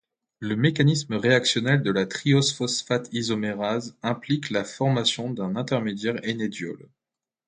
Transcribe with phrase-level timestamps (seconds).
[0.39, 6.89] Le mécanisme réactionnel de la triose-phosphate isomérase implique la formation d'un intermédiaire ènediol.